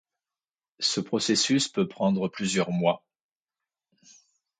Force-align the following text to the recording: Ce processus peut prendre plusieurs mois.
Ce 0.79 0.99
processus 0.99 1.67
peut 1.67 1.87
prendre 1.87 2.27
plusieurs 2.27 2.71
mois. 2.71 3.05